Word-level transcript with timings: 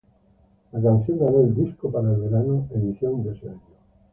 La 0.71 0.81
canción 0.81 1.19
ganó 1.19 1.41
el 1.41 1.53
"Disco 1.53 1.91
para 1.91 2.09
el 2.09 2.17
verano" 2.21 2.67
edición 2.73 3.21
de 3.23 3.33
ese 3.33 3.49
año. 3.49 3.61